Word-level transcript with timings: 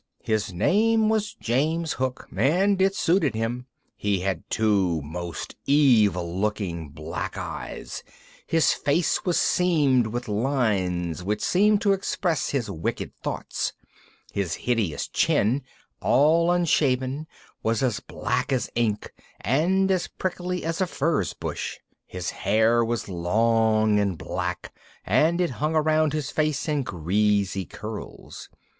His 0.23 0.51
name 0.51 1.09
was 1.09 1.35
James 1.35 1.93
Hook, 1.93 2.27
and 2.35 2.81
it 2.81 2.95
suited 2.95 3.35
him! 3.35 3.67
He 3.95 4.21
had 4.21 4.49
two 4.49 4.99
most 5.03 5.55
evil 5.67 6.39
looking 6.39 6.89
black 6.89 7.37
eyes, 7.37 8.01
his 8.47 8.73
face 8.73 9.23
was 9.25 9.39
seamed 9.39 10.07
with 10.07 10.27
lines 10.27 11.21
which 11.23 11.43
seemed 11.43 11.81
to 11.83 11.93
express 11.93 12.49
his 12.49 12.67
wicked 12.67 13.15
thoughts, 13.17 13.73
his 14.33 14.55
hideous 14.55 15.07
chin, 15.07 15.61
all 16.01 16.49
unshaven, 16.51 17.27
was 17.61 17.83
as 17.83 17.99
black 17.99 18.51
as 18.51 18.71
ink 18.73 19.13
and 19.41 19.91
as 19.91 20.07
prickly 20.07 20.63
as 20.65 20.81
a 20.81 20.87
furze 20.87 21.33
bush, 21.35 21.77
his 22.07 22.31
hair 22.31 22.83
was 22.83 23.07
long 23.07 23.99
and 23.99 24.17
black, 24.17 24.73
and 25.05 25.39
it 25.39 25.51
hung 25.61 25.75
around 25.75 26.11
his 26.11 26.31
face 26.31 26.67
in 26.67 26.81
greasy 26.81 27.65
curls. 27.65 28.49